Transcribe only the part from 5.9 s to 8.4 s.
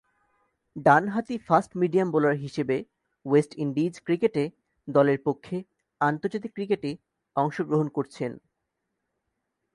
আন্তর্জাতিক ক্রিকেটে অংশগ্রহণ করছেন।